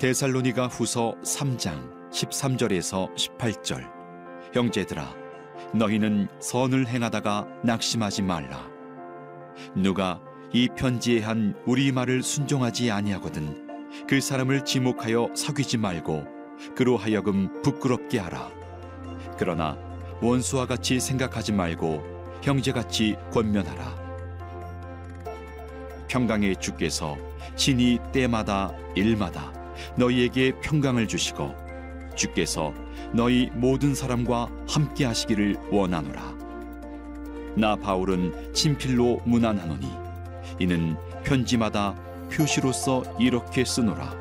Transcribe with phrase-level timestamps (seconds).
[0.00, 3.86] 데살로니가 후서 3장 13절에서 18절.
[4.54, 5.14] 형제들아
[5.74, 8.66] 너희는 선을 행하다가 낙심하지 말라.
[9.74, 10.18] 누가
[10.54, 13.68] 이 편지에 한 우리 말을 순종하지 아니하거든
[14.08, 16.24] 그 사람을 지목하여 사귀지 말고
[16.74, 18.50] 그로 하여금 부끄럽게 하라.
[19.36, 19.76] 그러나
[20.22, 24.00] 원수와 같이 생각하지 말고 형제같이 권면하라.
[26.08, 27.18] 평강의 주께서
[27.54, 29.59] 신이 때마다 일마다
[29.96, 31.54] 너희에게 평강을 주시고
[32.16, 32.74] 주께서
[33.12, 36.34] 너희 모든 사람과 함께 하시기를 원하노라.
[37.56, 39.88] 나 바울은 친필로 문안하노니
[40.58, 41.94] 이는 편지마다
[42.30, 44.14] 표시로서 이렇게 쓰노라.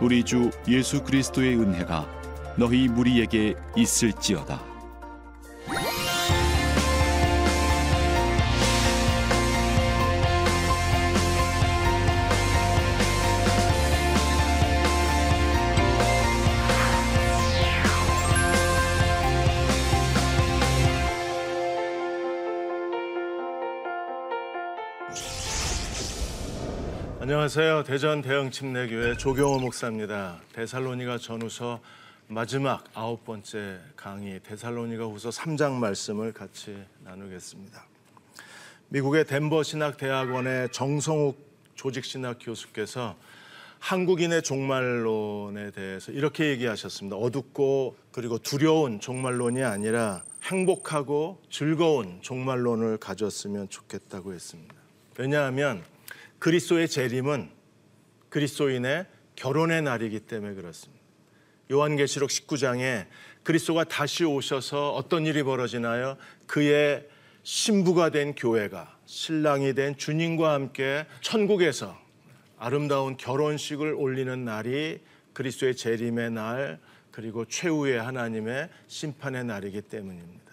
[0.00, 2.06] 우리 주 예수 그리스도의 은혜가
[2.56, 4.77] 너희 무리에게 있을지어다.
[27.38, 27.84] 안녕하세요.
[27.84, 30.40] 대전 대형침례교회 조경호 목사입니다.
[30.54, 31.78] 데살로니가 전후서
[32.26, 37.86] 마지막 아홉 번째 강의 데살로니가 후서 3장 말씀을 같이 나누겠습니다.
[38.88, 41.38] 미국의 덴버 신학대학원의 정성욱
[41.76, 43.16] 조직신학 교수께서
[43.78, 47.14] 한국인의 종말론에 대해서 이렇게 얘기하셨습니다.
[47.14, 54.74] 어둡고 그리고 두려운 종말론이 아니라 행복하고 즐거운 종말론을 가졌으면 좋겠다고 했습니다.
[55.16, 55.84] 왜냐하면
[56.38, 57.50] 그리스도의 재림은
[58.28, 59.06] 그리스도인의
[59.36, 61.02] 결혼의 날이기 때문에 그렇습니다.
[61.70, 63.06] 요한계시록 19장에
[63.42, 66.16] 그리스도가 다시 오셔서 어떤 일이 벌어지나요?
[66.46, 67.08] 그의
[67.42, 71.98] 신부가 된 교회가 신랑이 된 주님과 함께 천국에서
[72.58, 75.00] 아름다운 결혼식을 올리는 날이
[75.32, 76.78] 그리스도의 재림의 날
[77.10, 80.47] 그리고 최후의 하나님의 심판의 날이기 때문입니다.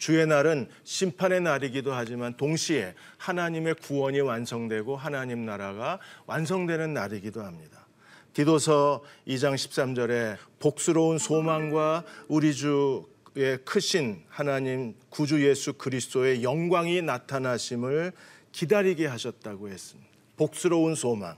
[0.00, 7.86] 주의 날은 심판의 날이기도 하지만 동시에 하나님의 구원이 완성되고 하나님 나라가 완성되는 날이기도 합니다.
[8.32, 18.12] 디도서 2장 13절에 복스러운 소망과 우리 주의 크신 하나님 구주 예수 그리스도의 영광이 나타나심을
[18.52, 20.10] 기다리게 하셨다고 했습니다.
[20.38, 21.36] 복스러운 소망,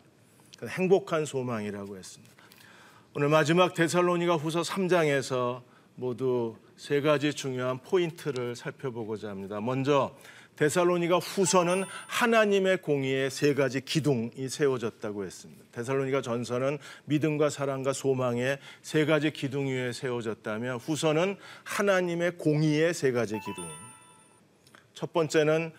[0.69, 2.33] 행복한 소망이라고 했습니다.
[3.15, 5.63] 오늘 마지막 데살로니가 후서 3장에서
[5.95, 9.61] 모두 세 가지 중요한 포인트를 살펴보고자 합니다.
[9.61, 10.15] 먼저
[10.57, 15.65] 데살로니가 후서는 하나님의 공의의 세 가지 기둥이 세워졌다고 했습니다.
[15.73, 23.39] 데살로니가 전서는 믿음과 사랑과 소망의 세 가지 기둥 위에 세워졌다면 후서는 하나님의 공의의 세 가지
[23.41, 23.67] 기둥.
[24.95, 25.73] 첫 번째는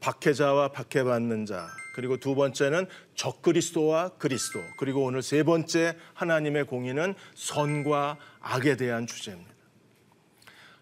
[0.00, 8.18] 박해자와 박해받는 자, 그리고 두 번째는 적그리스도와 그리스도, 그리고 오늘 세 번째 하나님의 공의는 선과
[8.40, 9.55] 악에 대한 주제입니다.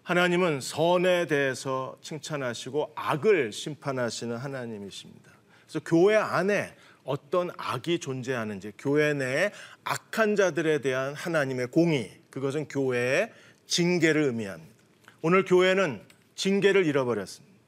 [0.05, 5.31] 하나님은 선에 대해서 칭찬하시고 악을 심판하시는 하나님이십니다.
[5.63, 9.51] 그래서 교회 안에 어떤 악이 존재하는지 교회 내에
[9.83, 13.31] 악한 자들에 대한 하나님의 공의 그것은 교회의
[13.65, 14.75] 징계를 의미합니다.
[15.23, 16.03] 오늘 교회는
[16.35, 17.59] 징계를 잃어버렸습니다.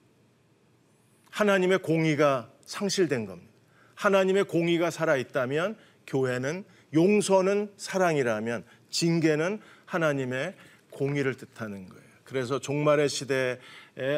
[1.31, 3.51] 하나님의 공의가 상실된 겁니다.
[3.95, 10.53] 하나님의 공의가 살아 있다면 교회는 용서는 사랑이라면 징계는 하나님의
[10.91, 12.06] 공의를 뜻하는 거예요.
[12.27, 13.57] 그래서 종말의 시대에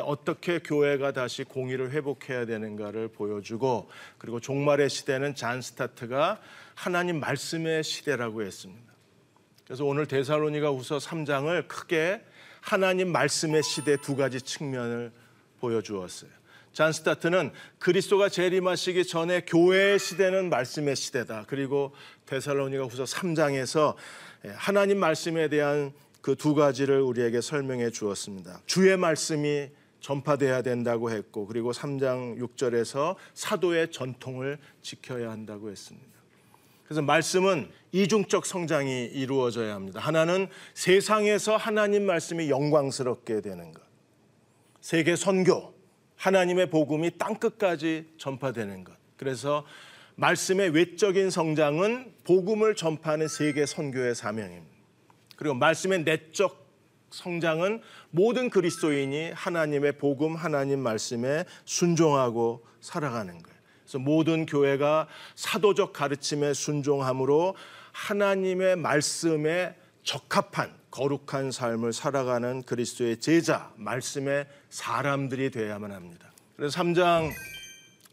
[0.03, 6.41] 어떻게 교회가 다시 공의를 회복해야 되는가를 보여주고 그리고 종말의 시대는 잔 스타트가
[6.73, 8.91] 하나님 말씀의 시대라고 했습니다.
[9.63, 12.23] 그래서 오늘 데살로니가 후서 3장을 크게
[12.61, 15.11] 하나님 말씀의 시대 두 가지 측면을
[15.59, 16.31] 보여주었어요.
[16.73, 21.45] 잔 스타트는 그리스도가 재림하시기 전에 교회의 시대는 말씀의 시대다.
[21.47, 21.93] 그리고
[22.25, 23.93] 데살로니가 후서 3장에서
[24.55, 25.93] 하나님 말씀에 대한
[26.29, 28.61] 그 두 가지를 우리에게 설명해 주었습니다.
[28.67, 36.07] 주의 말씀이 전파돼야 된다고 했고 그리고 3장 6절에서 사도의 전통을 지켜야 한다고 했습니다.
[36.83, 39.99] 그래서 말씀은 이중적 성장이 이루어져야 합니다.
[39.99, 43.81] 하나는 세상에서 하나님 말씀이 영광스럽게 되는 것.
[44.81, 45.73] 세계 선교,
[46.15, 48.93] 하나님의 복음이 땅 끝까지 전파되는 것.
[49.17, 49.65] 그래서
[50.15, 54.78] 말씀의 외적인 성장은 복음을 전파하는 세계 선교의 사명입니다.
[55.39, 56.67] 그리고 말씀의 내적
[57.11, 57.81] 성장은
[58.11, 63.59] 모든 그리스도인이 하나님의 복음, 하나님 말씀에 순종하고 살아가는 거예요.
[63.83, 67.55] 그래서 모든 교회가 사도적 가르침에 순종함으로
[67.93, 76.33] 하나님의 말씀에 적합한 거룩한 삶을 살아가는 그리스도의 제자, 말씀의 사람들이 되어야만 합니다.
[76.57, 77.31] 그래서 3장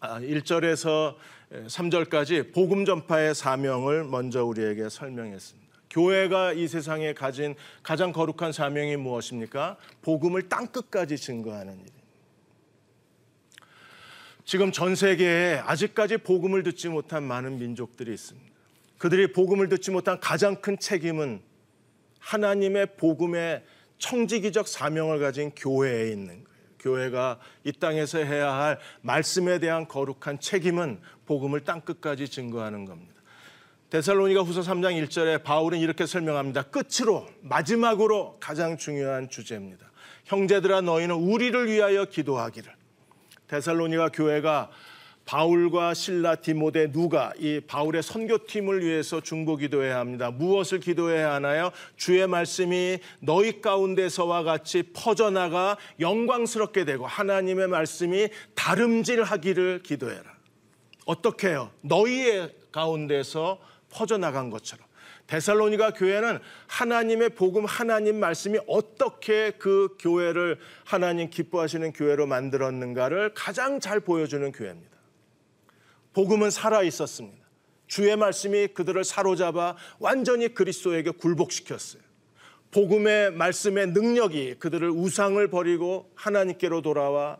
[0.00, 1.16] 1절에서
[1.50, 5.65] 아, 3절까지 복음 전파의 사명을 먼저 우리에게 설명했습니다.
[5.90, 9.76] 교회가 이 세상에 가진 가장 거룩한 사명이 무엇입니까?
[10.02, 11.86] 복음을 땅 끝까지 증거하는 일.
[14.44, 18.54] 지금 전 세계에 아직까지 복음을 듣지 못한 많은 민족들이 있습니다.
[18.98, 21.42] 그들이 복음을 듣지 못한 가장 큰 책임은
[22.20, 23.64] 하나님의 복음의
[23.98, 26.56] 청지기적 사명을 가진 교회에 있는 거예요.
[26.78, 33.15] 교회가 이 땅에서 해야 할 말씀에 대한 거룩한 책임은 복음을 땅 끝까지 증거하는 겁니다.
[33.90, 36.62] 데살로니가 후서 3장 1절에 바울은 이렇게 설명합니다.
[36.64, 39.90] 끝으로 마지막으로 가장 중요한 주제입니다.
[40.24, 42.72] 형제들아 너희는 우리를 위하여 기도하기를.
[43.46, 44.70] 데살로니가 교회가
[45.24, 50.30] 바울과 신라 디모데 누가 이 바울의 선교팀을 위해서 중보 기도해야 합니다.
[50.30, 51.70] 무엇을 기도해야 하나요?
[51.96, 60.36] 주의 말씀이 너희 가운데서와 같이 퍼져나가 영광스럽게 되고 하나님의 말씀이 다름질하기를 기도해라.
[61.06, 61.70] 어떻게 해요?
[61.82, 63.58] 너희의 가운데서
[63.96, 64.86] 퍼져나간 것처럼.
[65.26, 66.38] 데살로니가 교회는
[66.68, 74.96] 하나님의 복음, 하나님 말씀이 어떻게 그 교회를 하나님 기뻐하시는 교회로 만들었는가를 가장 잘 보여주는 교회입니다.
[76.12, 77.44] 복음은 살아 있었습니다.
[77.88, 82.02] 주의 말씀이 그들을 사로잡아 완전히 그리스도에게 굴복시켰어요.
[82.70, 87.38] 복음의 말씀의 능력이 그들을 우상을 버리고 하나님께로 돌아와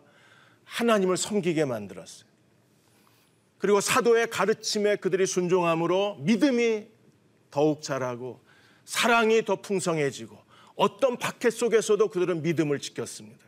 [0.64, 2.36] 하나님을 섬기게 만들었어요.
[3.58, 6.87] 그리고 사도의 가르침에 그들이 순종함으로 믿음이
[7.50, 8.41] 더욱 자라고
[8.85, 10.38] 사랑이 더 풍성해지고
[10.75, 13.44] 어떤 박해 속에서도 그들은 믿음을 지켰습니다.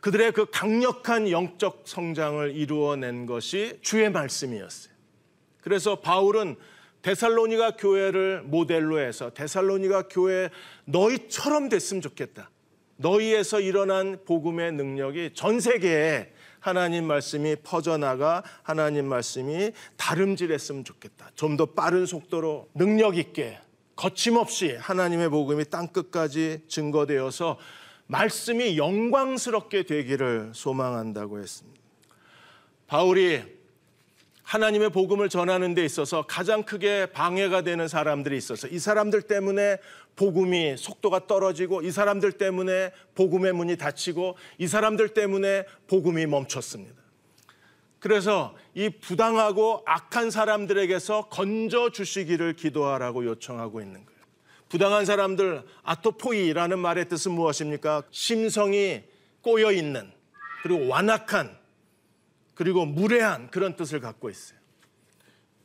[0.00, 4.92] 그들의 그 강력한 영적 성장을 이루어낸 것이 주의 말씀이었어요.
[5.60, 6.56] 그래서 바울은
[7.02, 10.50] 데살로니가 교회를 모델로 해서 데살로니가 교회
[10.84, 12.50] 너희처럼 됐으면 좋겠다.
[12.96, 21.30] 너희에서 일어난 복음의 능력이 전 세계에 하나님 말씀이 퍼져나가 하나님 말씀이 다름질했으면 좋겠다.
[21.34, 23.58] 좀 더 빠른 속도로 능력 있게
[23.96, 27.58] 거침없이 하나님의 복음이 땅 끝까지 증거되어서
[28.06, 31.80] 말씀이 영광스럽게 되기를 소망한다고 했습니다.
[32.86, 33.59] 바울이
[34.50, 39.78] 하나님의 복음을 전하는 데 있어서 가장 크게 방해가 되는 사람들이 있어서 이 사람들 때문에
[40.16, 46.96] 복음이 속도가 떨어지고 이 사람들 때문에 복음의 문이 닫히고 이 사람들 때문에 복음이 멈췄습니다.
[48.00, 54.20] 그래서 이 부당하고 악한 사람들에게서 건져 주시기를 기도하라고 요청하고 있는 거예요.
[54.68, 58.02] 부당한 사람들 아토포이라는 말의 뜻은 무엇입니까?
[58.10, 59.04] 심성이
[59.42, 60.10] 꼬여 있는
[60.64, 61.59] 그리고 완악한
[62.60, 64.58] 그리고 무례한 그런 뜻을 갖고 있어요.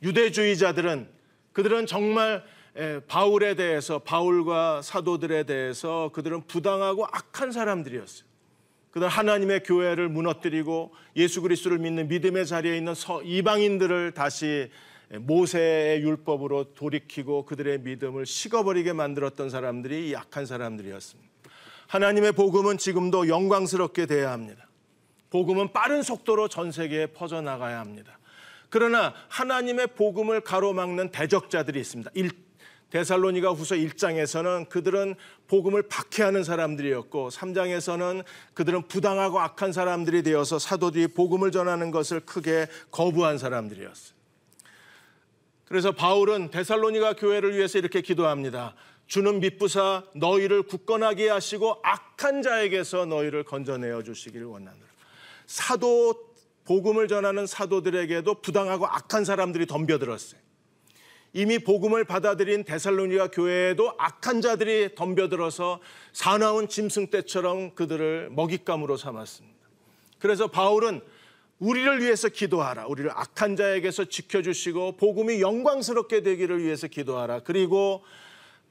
[0.02, 1.10] 유대주의자들은
[1.52, 2.42] 그들은 정말
[3.06, 8.26] 바울에 대해서 바울과 사도들에 대해서 그들은 부당하고 악한 사람들이었어요.
[8.92, 14.70] 그들 하나님의 교회를 무너뜨리고 예수 그리스도를 믿는 믿음의 자리에 있는 이방인들을 다시
[15.10, 21.30] 모세의 율법으로 돌이키고 그들의 믿음을 식어버리게 만들었던 사람들이 약한 사람들이었습니다.
[21.88, 24.65] 하나님의 복음은 지금도 영광스럽게 돼야 합니다.
[25.30, 28.18] 복음은 빠른 속도로 전 세계에 퍼져나가야 합니다.
[28.68, 32.10] 그러나 하나님의 복음을 가로막는 대적자들이 있습니다.
[32.90, 35.16] 데살로니가 후서 1장에서는 그들은
[35.48, 43.38] 복음을 박해하는 사람들이었고 3장에서는 그들은 부당하고 악한 사람들이 되어서 사도들이 복음을 전하는 것을 크게 거부한
[43.38, 44.16] 사람들이었어요.
[45.64, 48.74] 그래서 바울은 데살로니가 교회를 위해서 이렇게 기도합니다.
[49.08, 54.85] 주는 믿부사 너희를 굳건하게 하시고 악한 자에게서 너희를 건져내어 주시기를 원하노라.
[55.46, 56.14] 사도
[56.64, 60.40] 복음을 전하는 사도들에게도 부당하고 악한 사람들이 덤벼들었어요.
[61.32, 65.80] 이미 복음을 받아들인 데살로니가 교회에도 악한 자들이 덤벼들어서
[66.12, 69.56] 사나운 짐승 떼처럼 그들을 먹잇감으로 삼았습니다.
[70.18, 71.02] 그래서 바울은
[71.58, 72.86] 우리를 위해서 기도하라.
[72.86, 77.40] 우리를 악한 자에게서 지켜주시고 복음이 영광스럽게 되기를 위해서 기도하라.
[77.40, 78.02] 그리고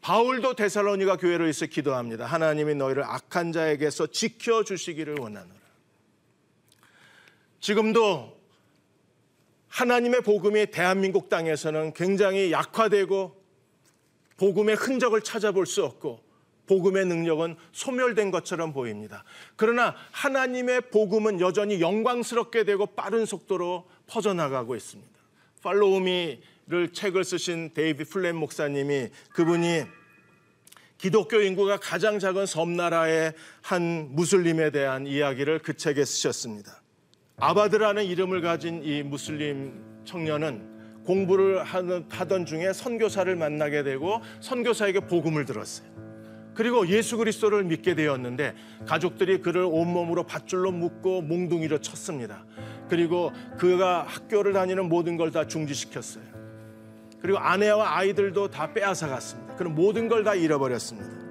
[0.01, 2.25] 바울도 데살로니가 교회를 위해서 기도합니다.
[2.25, 5.64] 하나님이 너희를 악한 자에게서 지켜주시기를 원하노라.
[7.65, 8.31] 지금도
[9.69, 13.43] 하나님의 복음이 대한민국 땅에서는 굉장히 약화되고
[14.38, 16.24] 복음의 흔적을 찾아볼 수 없고
[16.67, 19.24] 복음의 능력은 소멸된 것처럼 보입니다.
[19.55, 25.12] 그러나 하나님의 복음은 여전히 영광스럽게 되고 빠른 속도로 퍼져나가고 있습니다.
[25.63, 29.86] Follow Me를 책을 쓰신 데이비드 플랫 목사님이 그분이
[31.00, 36.85] 기독교 인구가 가장 작은 섬나라의 한 무슬림에 대한 이야기를 그 책에 쓰셨습니다.
[37.38, 39.74] 아바드라는 이름을 가진 이 무슬림
[40.06, 45.88] 청년은 공부를 하던 중에 선교사를 만나게 되고 선교사에게 복음을 들었어요.
[46.56, 48.56] 그리고 예수 그리스도를 믿게 되었는데
[48.88, 52.46] 가족들이 그를 온몸으로 밧줄로 묶고 몽둥이로 쳤습니다.
[52.88, 56.24] 그리고 그가 학교를 다니는 모든 걸 다 중지시켰어요.
[57.20, 59.56] 그리고 아내와 아이들도 다 빼앗아 갔습니다.
[59.56, 61.25] 그럼 모든 걸 다 잃어버렸습니다.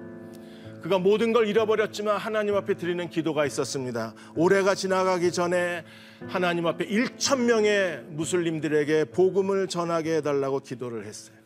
[0.85, 4.13] 그가 모든 걸 잃어버렸지만 하나님 앞에 드리는 기도가 있었습니다.
[4.37, 5.83] 올해가 지나가기 전에
[6.29, 11.39] 하나님 앞에 1천 명의 무슬림들에게 복음을 전하게 해달라고 기도를 했어요.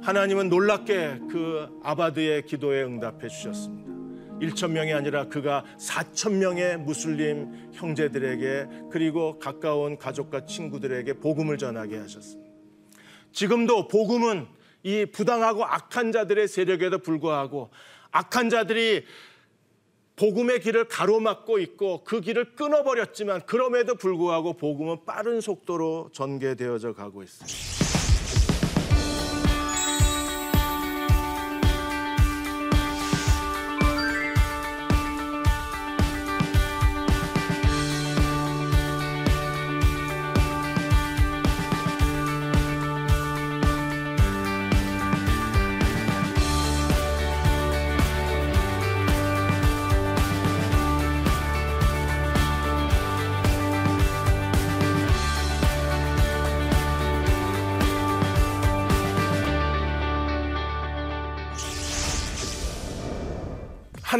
[0.00, 3.90] 하나님은 놀랍게 그 아바드의 기도에 응답해 주셨습니다.
[4.40, 12.50] 1천 명이 아니라 그가 4천 명의 무슬림 형제들에게 그리고 가까운 가족과 친구들에게 복음을 전하게 하셨습니다.
[13.32, 14.46] 지금도 복음은
[14.82, 17.70] 이 부당하고 악한 자들의 세력에도 불구하고
[18.12, 19.04] 악한 자들이
[20.16, 27.89] 복음의 길을 가로막고 있고 그 길을 끊어버렸지만 그럼에도 불구하고 복음은 빠른 속도로 전개되어져 가고 있습니다.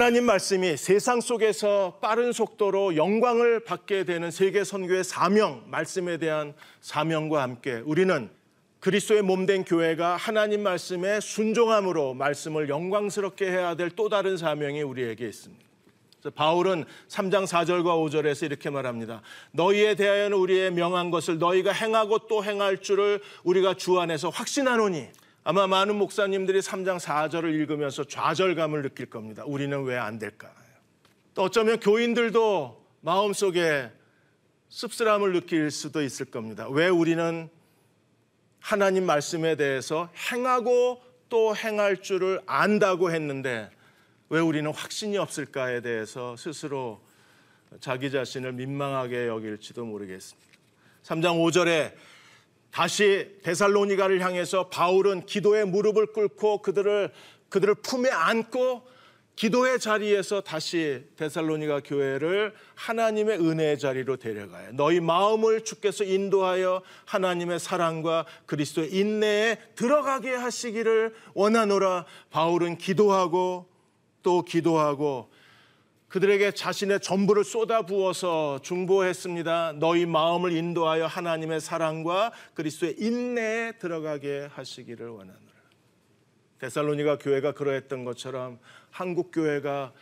[0.00, 7.42] 하나님 말씀이 세상 속에서 빠른 속도로 영광을 받게 되는 세계 선교의 사명, 말씀에 대한 사명과
[7.42, 8.30] 함께 우리는
[8.80, 15.62] 그리스도의 몸된 교회가 하나님 말씀에 순종함으로 말씀을 영광스럽게 해야 될 또 다른 사명이 우리에게 있습니다.
[16.35, 19.21] 바울은 3장 4절과 5절에서 이렇게 말합니다.
[19.52, 25.09] 너희에 대하여는 우리의 명한 것을 너희가 행하고 또 행할 줄을 우리가 주 안에서 확신하노니
[25.42, 29.42] 아마 많은 목사님들이 3장 4절을 읽으면서 좌절감을 느낄 겁니다.
[29.47, 30.52] 우리는 왜 안 될까?
[31.35, 33.90] 또 어쩌면 교인들도 마음속에
[34.68, 36.68] 씁쓸함을 느낄 수도 있을 겁니다.
[36.68, 37.49] 왜 우리는
[38.61, 43.70] 하나님 말씀에 대해서 행하고 또 행할 줄을 안다고 했는데
[44.28, 47.00] 왜 우리는 확신이 없을까에 대해서 스스로
[47.80, 50.50] 자기 자신을 민망하게 여길지도 모르겠습니다.
[51.04, 51.92] 3장 5절에
[52.70, 57.10] 다시 데살로니가를 향해서 바울은 기도의 무릎을 꿇고 그들을
[57.48, 58.88] 그들을 품에 안고
[59.40, 64.72] 기도의 자리에서 다시 데살로니가 교회를 하나님의 은혜의 자리로 데려가요.
[64.72, 72.04] 너희 마음을 주께서 인도하여 하나님의 사랑과 그리스도의 인내에 들어가게 하시기를 원하노라.
[72.28, 73.66] 바울은 기도하고
[74.22, 75.30] 또 기도하고
[76.10, 79.74] 그들에게 자신의 전부를 쏟아 부어서 중보했습니다.
[79.76, 85.40] 너희 마음을 인도하여 하나님의 사랑과 그리스도의 인내에 들어가게 하시기를 원하노라.
[86.58, 88.58] 데살로니가 교회가 그러했던 것처럼
[88.90, 89.92] 한국 교회가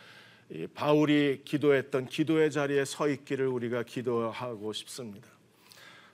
[0.74, 5.28] 바울이 기도했던 기도의 자리에 서 있기를 우리가 기도하고 싶습니다.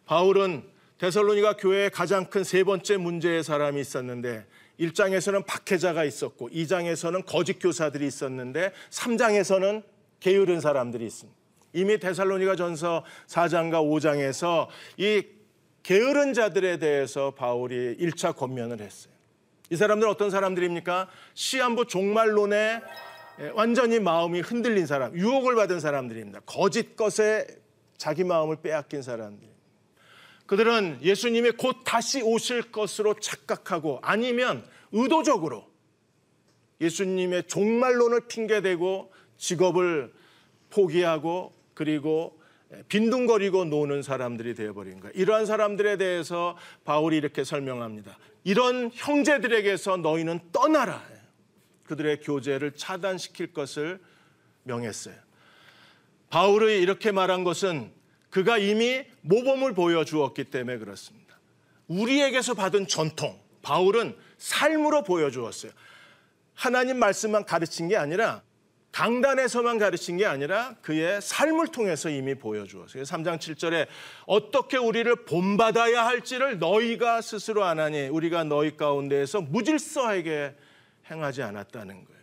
[0.06, 0.64] 바울은
[0.98, 4.44] 데살로니가 교회의 가장 큰 세 번째 문제의 사람이 있었는데
[4.80, 9.82] 1장에서는 박해자가 있었고 2장에서는 거짓 교사들이 있었는데 3장에서는
[10.20, 11.38] 게으른 사람들이 있습니다.
[11.74, 15.24] 이미 데살로니가 전서 4장과 5장에서 이
[15.82, 19.12] 게으른 자들에 대해서 바울이 1차 권면을 했어요.
[19.70, 21.08] 이 사람들은 어떤 사람들입니까?
[21.34, 22.80] 시한부 종말론에
[23.54, 26.40] 완전히 마음이 흔들린 사람, 유혹을 받은 사람들입니다.
[26.46, 27.46] 거짓 것에
[27.96, 29.53] 자기 마음을 빼앗긴 사람들.
[30.46, 35.66] 그들은 예수님이 곧 다시 오실 것으로 착각하고 아니면 의도적으로
[36.80, 40.12] 예수님의 종말론을 핑계대고 직업을
[40.70, 42.38] 포기하고 그리고
[42.88, 45.12] 빈둥거리고 노는 사람들이 되어버린 거예요.
[45.14, 48.18] 이러한 사람들에 대해서 바울이 이렇게 설명합니다.
[48.42, 51.02] 이런 형제들에게서 너희는 떠나라.
[51.84, 54.00] 그들의 교제를 차단시킬 것을
[54.64, 55.14] 명했어요.
[56.30, 57.92] 바울이 이렇게 말한 것은
[58.34, 61.38] 그가 이미 모범을 보여주었기 때문에 그렇습니다.
[61.86, 65.70] 우리에게서 받은 전통, 바울은 삶으로 보여주었어요.
[66.52, 68.42] 하나님 말씀만 가르친 게 아니라
[68.90, 73.04] 강단에서만 가르친 게 아니라 그의 삶을 통해서 이미 보여주었어요.
[73.04, 73.86] 3장 7절에
[74.26, 80.56] 어떻게 우리를 본받아야 할지를 너희가 스스로 안하니 우리가 너희 가운데에서 무질서하게
[81.08, 82.20] 행하지 않았다는 거예요.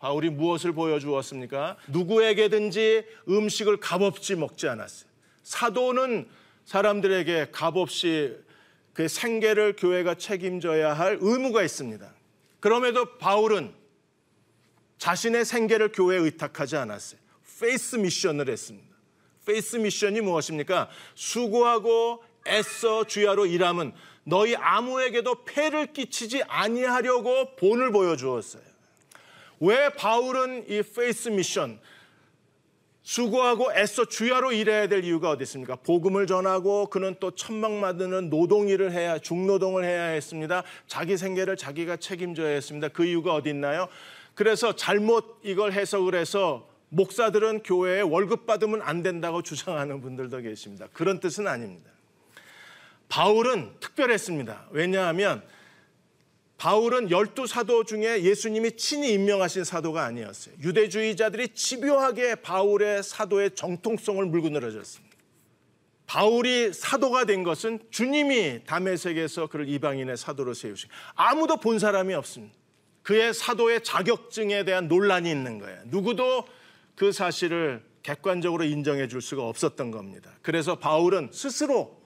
[0.00, 1.78] 바울이 무엇을 보여주었습니까?
[1.88, 5.15] 누구에게든지 음식을 값없이 먹지 않았어요.
[5.46, 6.28] 사도는
[6.64, 8.36] 사람들에게 값없이
[8.92, 12.12] 그 생계를 교회가 책임져야 할 의무가 있습니다.
[12.58, 13.72] 그럼에도 바울은
[14.98, 17.20] 자신의 생계를 교회에 의탁하지 않았어요.
[17.60, 18.88] faith mission을 했습니다.
[19.46, 20.90] faith mission이 무엇입니까?
[21.14, 23.92] 수고하고 애써 주야로 일함은
[24.24, 28.64] 너희 아무에게도 폐를 끼치지 아니하려고 본을 보여주었어요.
[29.60, 31.78] 왜 바울은 이 faith mission
[33.06, 35.76] 수고하고 애써 주야로 일해야 될 이유가 어디 있습니까?
[35.76, 40.64] 복음을 전하고 그는 또 천막 만드는 노동 일을 해야 중노동을 해야 했습니다.
[40.88, 42.88] 자기 생계를 자기가 책임져야 했습니다.
[42.88, 43.86] 그 이유가 어디 있나요?
[44.34, 50.88] 그래서 잘못 이걸 해석을 해서 목사들은 교회에 월급 받으면 안 된다고 주장하는 분들도 계십니다.
[50.92, 51.88] 그런 뜻은 아닙니다.
[53.08, 54.66] 바울은 특별했습니다.
[54.72, 55.44] 왜냐하면
[56.58, 60.54] 바울은 열두 사도 중에 예수님이 친히 임명하신 사도가 아니었어요.
[60.62, 65.16] 유대주의자들이 집요하게 바울의 사도의 정통성을 물고 늘어졌습니다.
[66.06, 72.54] 바울이 사도가 된 것은 주님이 담에색에서 그를 이방인의 사도로 세우신 아무도 본 사람이 없습니다.
[73.02, 75.80] 그의 사도의 자격증에 대한 논란이 있는 거예요.
[75.86, 76.46] 누구도
[76.94, 80.30] 그 사실을 객관적으로 인정해 줄 수가 없었던 겁니다.
[80.42, 82.00] 그래서 바울은 스스로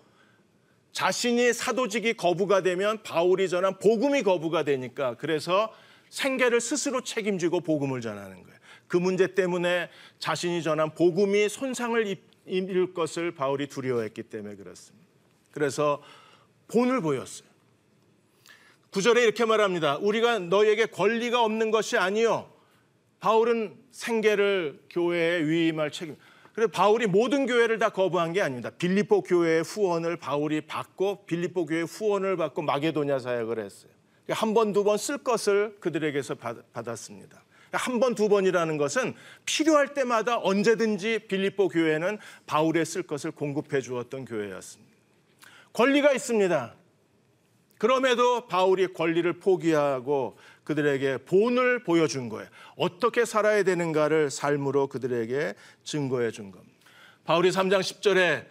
[0.93, 5.73] 자신이 사도직이 거부가 되면 바울이 전한 복음이 거부가 되니까 그래서
[6.09, 8.59] 생계를 스스로 책임지고 복음을 전하는 거예요.
[8.89, 12.17] 그 문제 때문에 자신이 전한 복음이 손상을
[12.47, 15.07] 입을 것을 바울이 두려워했기 때문에 그렇습니다.
[15.53, 16.03] 그래서
[16.69, 17.49] 본을 보였어요.
[18.91, 19.99] 구절에 이렇게 말합니다.
[19.99, 22.53] 우리가 너에게 권리가 없는 것이 아니요.
[23.21, 26.17] 바울은 생계를 교회에 위임할 책임.
[26.61, 28.69] 그래서 바울이 모든 교회를 다 거부한 게 아닙니다.
[28.69, 33.91] 빌립보 교회의 후원을 바울이 받고 빌립보 교회 후원을 받고 마게도냐 사역을 했어요.
[34.29, 36.35] 한 번, 두 번 쓸 것을 그들에게서
[36.75, 37.43] 받았습니다.
[37.73, 39.15] 한 번, 두 번이라는 것은
[39.47, 44.93] 필요할 때마다 언제든지 빌립보 교회는 바울의 쓸 것을 공급해 주었던 교회였습니다.
[45.73, 46.75] 권리가 있습니다.
[47.79, 52.49] 그럼에도 바울이 권리를 포기하고 그들에게 본을 보여준 거예요.
[52.77, 56.75] 어떻게 살아야 되는가를 삶으로 그들에게 증거해 준 겁니다.
[57.25, 58.47] 바울이 3장 10절에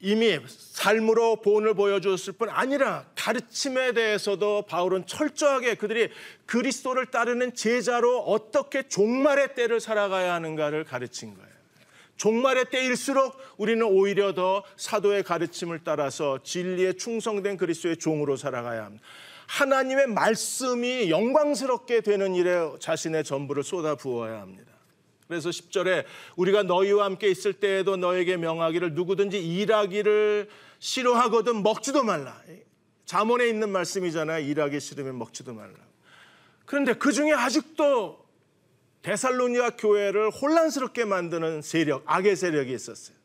[0.00, 6.10] 이미 삶으로 본을 보여주었을 뿐 아니라 가르침에 대해서도 바울은 철저하게 그들이
[6.46, 11.48] 그리스도를 따르는 제자로 어떻게 종말의 때를 살아가야 하는가를 가르친 거예요.
[12.16, 19.04] 종말의 때일수록 우리는 오히려 더 사도의 가르침을 따라서 진리에 충성된 그리스도의 종으로 살아가야 합니다.
[19.48, 24.72] 하나님의 말씀이 영광스럽게 되는 일에 자신의 전부를 쏟아 부어야 합니다.
[25.26, 26.04] 그래서 10절에
[26.36, 32.40] 우리가 너희와 함께 있을 때에도 너에게 명하기를 누구든지 일하기를 싫어하거든 먹지도 말라.
[33.04, 34.46] 잠언에 있는 말씀이잖아요.
[34.46, 35.74] 일하기 싫으면 먹지도 말라.
[36.66, 38.26] 그런데 그 중에 아직도
[39.02, 43.17] 데살로니아 교회를 혼란스럽게 만드는 세력, 악의 세력이 있었어요.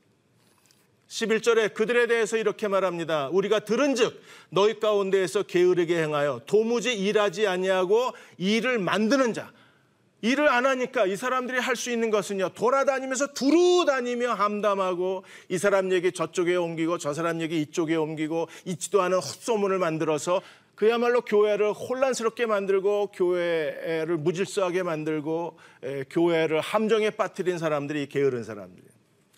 [1.13, 3.29] 11절에 그들에 대해서 이렇게 말합니다.
[3.31, 9.51] 우리가 들은즉 너희 가운데에서 게으르게 행하여 도무지 일하지 아니하고 일을 만드는 자
[10.21, 15.91] 일을 안 하니까 이 사람들이 할 수 있는 것은요 돌아다니면서 두루 다니며 함담하고 이 사람
[15.91, 20.41] 얘기 저쪽에 옮기고 저 사람 얘기 이쪽에 옮기고 있지도 않은 헛소문을 만들어서
[20.73, 25.59] 그야말로 교회를 혼란스럽게 만들고 교회를 무질서하게 만들고
[26.09, 28.89] 교회를 함정에 빠뜨린 사람들이 게으른 사람들이에요.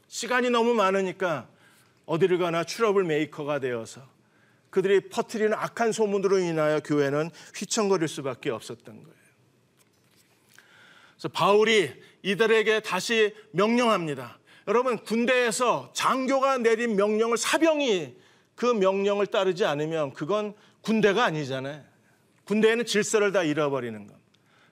[0.08, 1.50] 시간이 너무 많으니까
[2.06, 4.02] 어디를 가나 trouble maker가 되어서
[4.70, 9.16] 그들이 퍼뜨리는 악한 소문으로 인하여 교회는 휘청거릴 수밖에 없었던 거예요.
[11.16, 11.92] 그래서 바울이
[12.24, 14.38] 이들에게 다시 명령합니다.
[14.68, 18.16] 여러분 군대에서 장교가 내린 명령을 사병이
[18.56, 21.84] 그 명령을 따르지 않으면 그건 군대가 아니잖아요.
[22.46, 24.16] 군대에는 질서를 다 잃어버리는 것.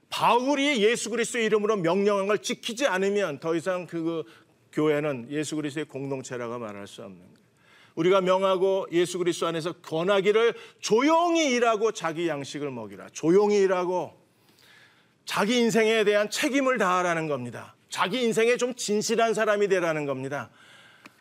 [0.09, 4.23] 바울이 예수 그리스도의 이름으로 명령한 걸 지키지 않으면 더 이상 그
[4.73, 7.33] 교회는 예수 그리스도의 공동체라고 말할 수 없는 거예요.
[7.95, 13.09] 우리가 명하고 예수 그리스도 안에서 권하기를 조용히 일하고 자기 양식을 먹이라.
[13.09, 14.19] 조용히 일하고
[15.25, 17.75] 자기 인생에 대한 책임을 다하라는 겁니다.
[17.89, 20.49] 자기 인생에 좀 진실한 사람이 되라는 겁니다.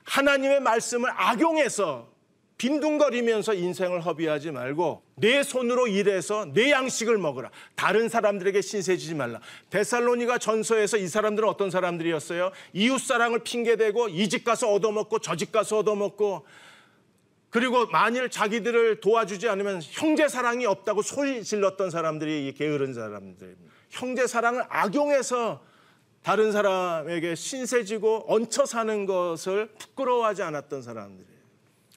[0.05, 2.12] 하나님의 말씀을 악용해서
[2.63, 7.51] 빈둥거리면서 인생을 허비하지 말고 내 손으로 일해서 내 양식을 먹으라.
[7.75, 9.41] 다른 사람들에게 신세지지 말라.
[9.71, 12.53] 데살로니가 전서에서 이 사람들은 어떤 사람들이었어요?
[12.73, 16.47] 이웃 사랑을 핑계대고 이 집 가서 얻어먹고 저 집 가서 얻어먹고
[17.51, 23.73] 그리고 만일 자기들을 도와주지 않으면 형제 사랑이 없다고 소리 질렀던 사람들이 게으른 사람들입니다.
[23.91, 25.61] 형제 사랑을 악용해서
[26.23, 31.32] 다른 사람에게 신세지고 얹혀 사는 것을 부끄러워하지 않았던 사람들이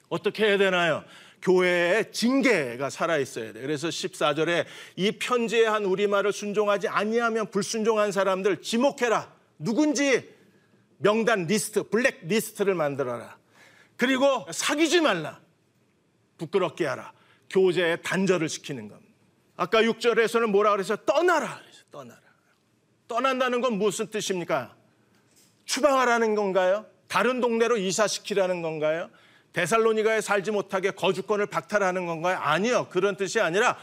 [0.08, 1.04] 어떻게 해야 되나요?
[1.42, 3.60] 교회의 징계가 살아 있어야 돼.
[3.60, 4.64] 그래서 14절에
[4.96, 9.32] 이 편지에 한 우리말을 순종하지 아니하면 불순종한 사람들 지목해라.
[9.58, 10.34] 누군지
[10.98, 13.36] 명단 리스트, 블랙 리스트를 만들어라.
[13.96, 15.40] 그리고 사귀지 말라.
[16.38, 17.12] 부끄럽게 하라.
[17.50, 19.14] 교제에 단절을 시키는 겁니다.
[19.56, 21.60] 아까 6절에서는 뭐라 그래서 떠나라.
[21.90, 22.20] 떠나라.
[23.08, 24.74] 떠난다는 건 무슨 뜻입니까?
[25.64, 26.86] 추방하라는 건가요?
[27.08, 29.10] 다른 동네로 이사시키라는 건가요?
[29.56, 32.36] 데살로니가에 살지 못하게 거주권을 박탈하는 건가요?
[32.38, 32.88] 아니요.
[32.90, 33.78] 그런 뜻이 아니라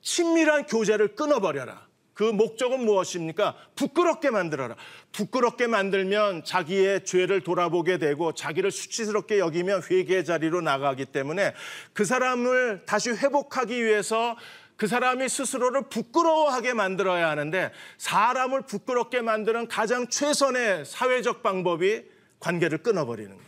[0.00, 1.86] 친밀한 교제를 끊어버려라.
[2.14, 3.54] 그 목적은 무엇입니까?
[3.76, 4.74] 부끄럽게 만들어라.
[5.12, 11.52] 부끄럽게 만들면 자기의 죄를 돌아보게 되고 자기를 수치스럽게 여기면 회개의 자리로 나가기 때문에
[11.92, 14.34] 그 사람을 다시 회복하기 위해서
[14.76, 22.04] 그 사람이 스스로를 부끄러워하게 만들어야 하는데 사람을 부끄럽게 만드는 가장 최선의 사회적 방법이
[22.40, 23.47] 관계를 끊어버리는 거예요.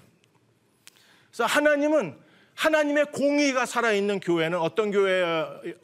[1.30, 2.18] 그래서 하나님은
[2.54, 5.22] 하나님의 공의가 살아있는 교회는 어떤 교회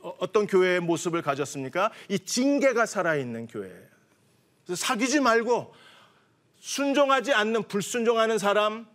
[0.02, 1.90] 어떤 교회의 모습을 가졌습니까?
[2.09, 3.87] 이 징계가 살아있는 교회예요.
[4.74, 5.74] 사귀지 말고
[6.59, 8.87] 순종하지 않는 불순종하는 사람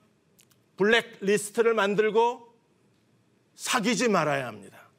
[0.78, 2.54] 블랙 리스트를 만들고
[3.56, 4.90] 사귀지 말아야 합니다.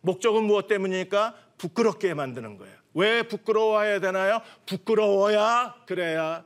[0.00, 1.36] 목적은 무엇 때문입니까?
[1.58, 2.74] 부끄럽게 만드는 거예요.
[2.94, 4.40] 왜 부끄러워해야 되나요?
[4.66, 6.44] 부끄러워야 그래야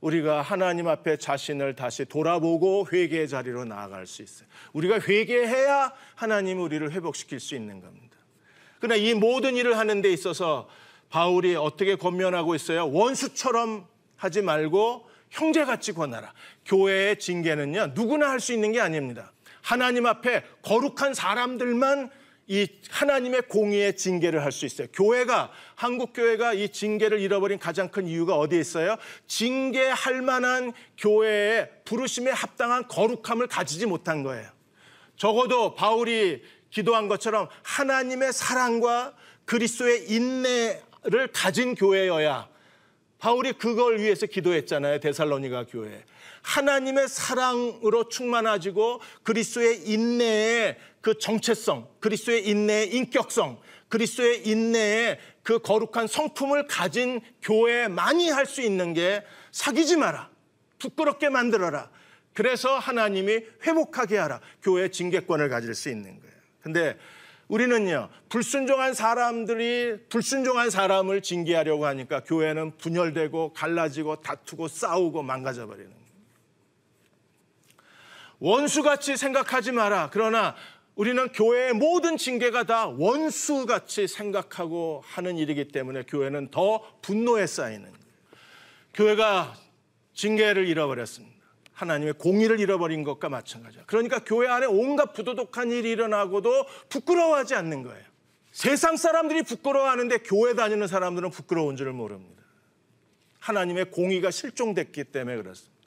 [0.00, 4.48] 우리가 하나님 앞에 자신을 다시 돌아보고 회개의 자리로 나아갈 수 있어요.
[4.72, 8.16] 우리가 회개해야 하나님 우리를 회복시킬 수 있는 겁니다.
[8.78, 10.68] 그러나 이 모든 일을 하는 데 있어서
[11.10, 12.88] 바울이 어떻게 권면하고 있어요?
[12.90, 16.32] 원수처럼 하지 말고 형제같이 권하라.
[16.64, 19.32] 교회의 징계는요, 누구나 할 수 있는 게 아닙니다.
[19.62, 22.10] 하나님 앞에 거룩한 사람들만
[22.48, 24.88] 이 하나님의 공의의 징계를 할 수 있어요.
[24.92, 28.96] 교회가 한국 교회가 이 징계를 잃어버린 가장 큰 이유가 어디에 있어요?
[29.26, 34.48] 징계할 만한 교회의 부르심에 합당한 거룩함을 가지지 못한 거예요.
[35.16, 42.48] 적어도 바울이 기도한 것처럼 하나님의 사랑과 그리스도의 인내를 가진 교회여야
[43.18, 45.00] 바울이 그걸 위해서 기도했잖아요.
[45.00, 46.04] 데살로니가 교회.
[46.42, 50.78] 하나님의 사랑으로 충만하지고 그리스도의 인내의
[51.08, 58.92] 그 정체성, 그리스도의 인내의 인격성, 그리스도의 인내의 그 거룩한 성품을 가진 교회만이 할 수 있는
[58.92, 60.28] 게 사귀지 마라.
[60.78, 61.88] 부끄럽게 만들어라.
[62.34, 64.42] 그래서 하나님이 회복하게 하라.
[64.62, 66.34] 교회 징계권을 가질 수 있는 거예요.
[66.60, 66.98] 근데
[67.48, 76.08] 우리는요, 불순종한 사람들이 불순종한 사람을 징계하려고 하니까 교회는 분열되고 갈라지고 다투고 싸우고 망가져 버리는 거예요.
[78.40, 80.10] 원수같이 생각하지 마라.
[80.12, 80.54] 그러나
[80.98, 87.92] 우리는 교회의 모든 징계가 다 원수같이 생각하고 하는 일이기 때문에 교회는 더 분노에 쌓이는.
[88.94, 89.54] 교회가
[90.14, 91.38] 징계를 잃어버렸습니다.
[91.72, 93.84] 하나님의 공의를 잃어버린 것과 마찬가지야.
[93.86, 98.04] 그러니까 교회 안에 온갖 부도덕한 일이 일어나고도 부끄러워하지 않는 거예요.
[98.50, 102.42] 세상 사람들이 부끄러워하는데 교회 다니는 사람들은 부끄러운 줄을 모릅니다.
[103.38, 105.77] 하나님의 공의가 실종됐기 때문에 그렇습니다.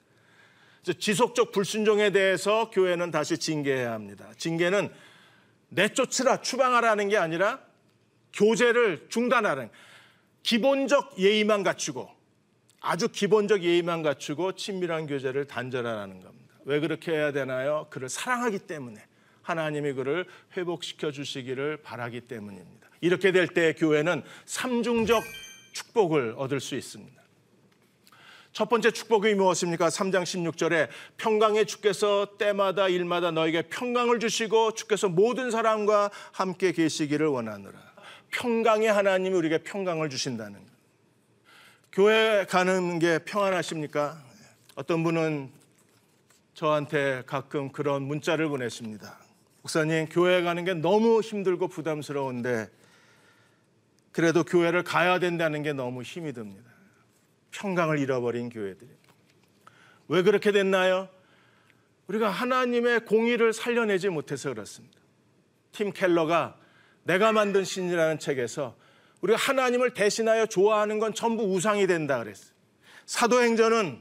[0.84, 4.28] 지속적 불순종에 대해서 교회는 다시 징계해야 합니다.
[4.36, 4.90] 징계는
[5.68, 7.60] 내쫓으라, 추방하라는 게 아니라
[8.32, 9.70] 교제를 중단하는
[10.42, 12.10] 기본적 예의만 갖추고
[12.80, 16.54] 아주 기본적 예의만 갖추고 친밀한 교제를 단절하라는 겁니다.
[16.64, 17.86] 왜 그렇게 해야 되나요?
[17.90, 19.00] 그를 사랑하기 때문에
[19.42, 22.88] 하나님이 그를 회복시켜 주시기를 바라기 때문입니다.
[23.00, 25.22] 이렇게 될 때 교회는 삼중적
[25.72, 27.21] 축복을 얻을 수 있습니다.
[28.52, 29.88] 첫 번째 축복이 무엇입니까?
[29.88, 37.78] 3장 16절에 평강의 주께서 때마다 일마다 너에게 평강을 주시고 주께서 모든 사람과 함께 계시기를 원하노라.
[38.30, 40.66] 평강의 하나님이 우리에게 평강을 주신다는 것.
[41.92, 44.18] 교회 가는 게 평안하십니까?
[44.74, 45.50] 어떤 분은
[46.52, 49.18] 저한테 가끔 그런 문자를 보냈습니다.
[49.62, 52.68] 목사님, 교회 가는 게 너무 힘들고 부담스러운데
[54.10, 56.71] 그래도 교회를 가야 된다는 게 너무 힘이 듭니다.
[57.52, 58.90] 평강을 잃어버린 교회들이.
[60.08, 61.08] 왜 그렇게 됐나요?
[62.08, 64.98] 우리가 하나님의 공의를 살려내지 못해서 그렇습니다.
[65.70, 66.58] 팀 켈러가
[67.04, 68.76] 내가 만든 신이라는 책에서
[69.20, 72.52] 우리가 하나님을 대신하여 좋아하는 건 전부 우상이 된다 그랬어요.
[73.06, 74.00] 사도행전은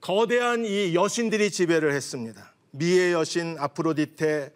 [0.00, 2.54] 거대한 이 여신들이 지배를 했습니다.
[2.70, 4.54] 미의 여신 아프로디테,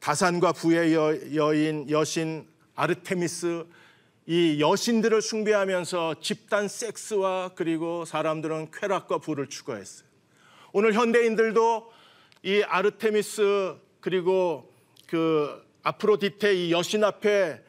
[0.00, 0.94] 다산과 부의
[1.34, 3.66] 여인 여신 아르테미스,
[4.30, 10.06] 이 여신들을 숭배하면서 집단 섹스와 그리고 사람들은 쾌락과 부를 추구했어요.
[10.72, 11.90] 오늘 현대인들도
[12.42, 14.70] 이 아르테미스 그리고
[15.06, 17.62] 그 아프로디테 이 여신 앞에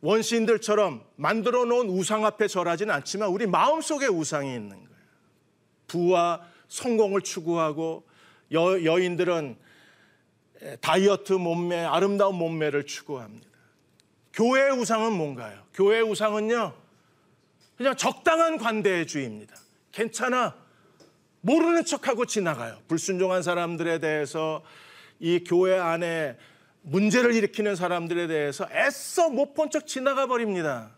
[0.00, 4.88] 원신들처럼 만들어 놓은 우상 앞에 절하지는 않지만 우리 마음속에 우상이 있는 거예요.
[5.86, 8.06] 부와 성공을 추구하고
[8.52, 9.58] 여, 여인들은
[10.80, 13.55] 다이어트 몸매, 아름다운 몸매를 추구합니다.
[14.36, 15.58] 교회의 우상은 뭔가요?
[15.74, 16.74] 교회의 우상은요,
[17.76, 19.56] 그냥 적당한 관대주의입니다.
[19.92, 20.54] 괜찮아.
[21.40, 22.78] 모르는 척하고 지나가요.
[22.86, 24.62] 불순종한 사람들에 대해서
[25.20, 26.36] 이 교회 안에
[26.82, 30.90] 문제를 일으키는 사람들에 대해서 애써 못 본 척 지나가 버립니다.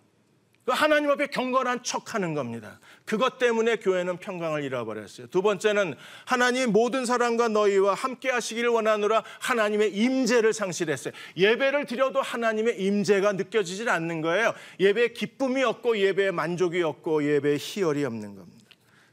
[0.69, 2.79] 그 하나님 앞에 경건한 척 하는 겁니다.
[3.07, 5.29] 그것 때문에 교회는 평강을 잃어버렸어요.
[5.29, 5.95] 두 번째는
[6.27, 11.15] 하나님 모든 사람과 너희와 함께 하시기를 원하노라 하나님의 임재를 상실했어요.
[11.39, 14.53] 예배를 드려도 하나님의 임재가 느껴지질 않는 거예요.
[14.79, 18.67] 예배에 기쁨이 없고 예배에 만족이 없고 예배에 희열이 없는 겁니다.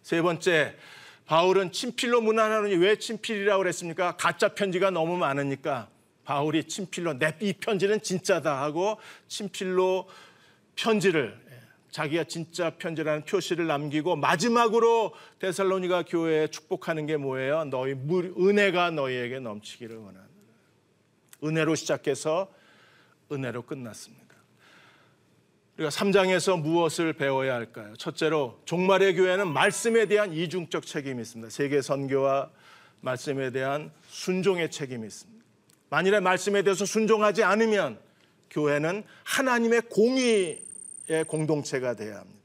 [0.04, 0.76] 세 번째,
[1.26, 4.18] 바울은 친필로 문안하느니 왜 친필이라고 그랬습니까?
[4.18, 5.88] 가짜 편지가 너무 많으니까
[6.26, 8.98] 바울이 친필로 내 이 편지는 진짜다 하고
[9.30, 10.10] 친필로
[10.76, 11.40] 편지를
[11.96, 17.64] 자기가 진짜 편지라는 표시를 남기고 마지막으로 데살로니가 교회에 축복하는 게 뭐예요?
[17.64, 20.28] 너희 물, 은혜가 너희에게 넘치기를 원하는
[21.42, 22.52] 은혜로 시작해서
[23.32, 24.26] 은혜로 끝났습니다.
[25.78, 27.94] 우리가 3장에서 무엇을 배워야 할까요?
[27.96, 31.50] 첫째로 종말의 교회는 말씀에 대한 이중적 책임이 있습니다.
[31.50, 32.50] 세계 선교와
[33.00, 35.46] 말씀에 대한 순종의 책임이 있습니다.
[35.90, 38.00] 만일에 말씀에 대해서 순종하지 않으면
[38.50, 40.65] 교회는 하나님의 공의
[41.28, 42.40] 공동체가 되어야 합니다.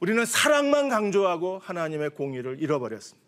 [0.00, 3.22] 우리는 사랑만 강조하고 하나님의 공의를 잃어버렸습니다.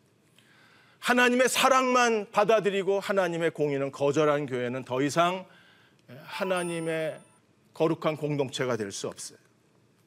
[0.98, 5.46] 하나님의 사랑만 받아들이고 하나님의 공의는 거절한 교회는 더 이상
[6.24, 7.20] 하나님의
[7.74, 9.38] 거룩한 공동체가 될 수 없어요.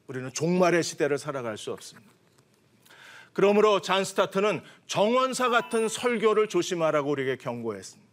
[0.08, 2.10] 우리는 종말의 시대를 살아갈 수 없습니다.
[3.32, 8.07] 그러므로 잔 스타트는 정원사 같은 설교를 조심하라고 우리에게 경고했습니다.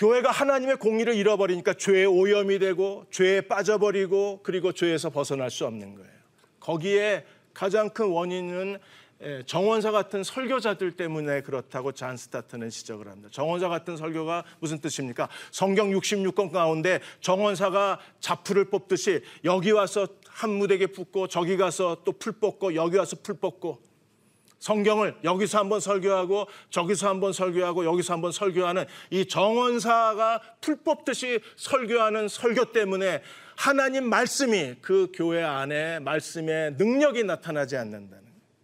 [0.00, 6.10] 교회가 하나님의 공의를 잃어버리니까 죄의 오염이 되고 죄에 빠져버리고 그리고 죄에서 벗어날 수 없는 거예요.
[6.58, 8.78] 거기에 가장 큰 원인은
[9.44, 13.28] 정원사 같은 설교자들 때문에 그렇다고 존 스토트는 지적을 합니다.
[13.30, 15.28] 정원사 같은 설교가 무슨 뜻입니까?
[15.50, 22.32] 성경 66권 가운데 정원사가 잡풀을 뽑듯이 여기 와서 한 무더기 뽑고 저기 가서 또 풀
[22.32, 23.89] 뽑고 여기 와서 풀 뽑고
[24.60, 32.28] 성경을 여기서 한번 설교하고 저기서 한번 설교하고 여기서 한번 설교하는 이 정원사가 풀 뽑듯이 설교하는
[32.28, 33.22] 설교 때문에
[33.56, 38.20] 하나님 말씀이 그 교회 안에 말씀의 능력이 나타나지 않는다는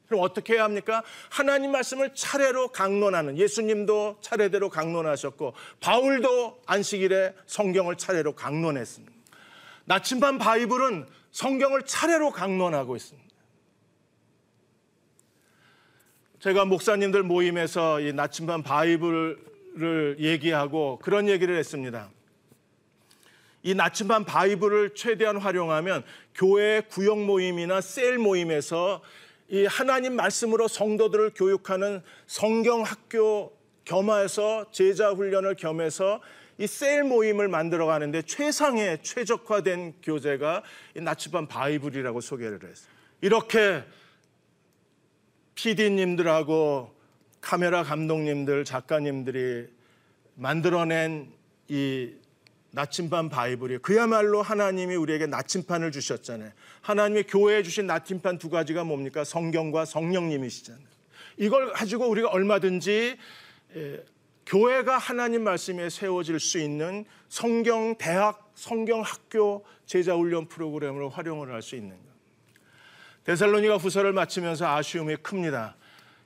[0.06, 1.02] 그럼 어떻게 해야 합니까?
[1.30, 9.12] 하나님 말씀을 차례로 강론하는 예수님도 차례대로 강론하셨고 바울도 안식일에 성경을 차례로 강론했습니다.
[9.86, 13.25] 나침반 바이블은 성경을 차례로 강론하고 있습니다.
[16.40, 22.10] 제가 목사님들 모임에서 이 나침반 바이블을 얘기하고 그런 얘기를 했습니다.
[23.62, 29.02] 이 나침반 바이블을 최대한 활용하면 교회 구역 모임이나 셀 모임에서
[29.48, 36.20] 이 하나님 말씀으로 성도들을 교육하는 성경 학교 겸해서 제자 훈련을 겸해서
[36.58, 40.62] 이 셀 모임을 만들어 가는데 최상의 최적화된 교재가
[40.96, 42.88] 이 나침반 바이블이라고 소개를 했어요.
[43.20, 43.84] 이렇게
[45.56, 46.94] PD님들하고
[47.40, 49.66] 카메라 감독님들, 작가님들이
[50.34, 51.32] 만들어낸
[51.68, 52.12] 이
[52.70, 56.52] 나침반 바이블이 그야말로 하나님이 우리에게 나침판을 주셨잖아요.
[56.82, 59.24] 하나님의 교회에 주신 나침판 두 가지가 뭡니까?
[59.24, 60.84] 성경과 성령님이시잖아요.
[61.38, 63.16] 이걸 가지고 우리가 얼마든지
[64.44, 71.62] 교회가 하나님 말씀에 세워질 수 있는 성경 대학, 성경 학교 제자 훈련 프로그램으로 활용을 할
[71.62, 72.15] 수 있는 거예요.
[73.26, 75.74] 데살로니가 후서를 마치면서 아쉬움이 큽니다.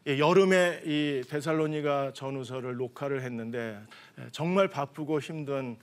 [0.07, 3.81] 예, 여름에 이 데살로니가 전후서를 녹화를 했는데
[4.19, 5.79] 예, 정말 바쁘고 힘든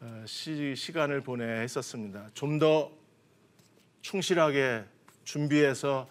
[0.00, 2.28] 어, 시, 간을 보내 했었습니다.
[2.34, 2.92] 좀 더
[4.02, 4.84] 충실하게
[5.24, 6.06] 준비해서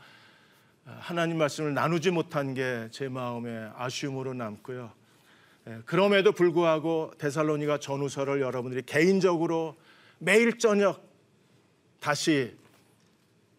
[0.87, 4.91] 어, 하나님 말씀을 나누지 못한 게 제 마음에 아쉬움으로 남고요.
[5.67, 9.75] 예, 그럼에도 불구하고 데살로니가 전후서를 여러분들이 개인적으로
[10.17, 11.07] 매일 저녁
[11.99, 12.59] 다시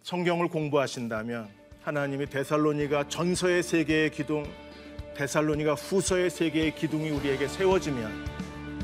[0.02, 1.48] 성경을 공부하신다면
[1.82, 4.44] 하나님이 데살로니가 전서의 세계의 기둥,
[5.16, 8.10] 데살로니가 후서의 세계의 기둥이 우리에게 세워지면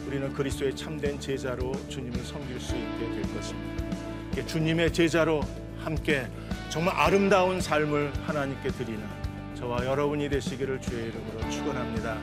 [0.06, 3.84] 우리는 그리스도의 참된 제자로 주님을 섬길 수 있게 될 것입니다.
[4.46, 5.40] 주님의 제자로
[5.78, 6.26] 함께
[6.70, 9.02] 정말 아름다운 삶을 하나님께 드리는
[9.56, 12.16] 저와 여러분이 되시기를 주의 이름으로 축원합니다.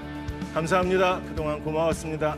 [0.54, 1.22] 감사합니다.
[1.28, 2.38] 그동안 고마웠습니다.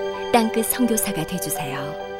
[0.31, 2.10] 땅끝 선교사가 되주세요.